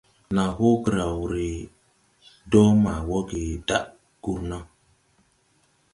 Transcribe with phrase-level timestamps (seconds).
[0.35, 1.47] Naa hoo graw re
[2.51, 3.85] do ma wooge daʼ
[4.23, 4.57] gurna.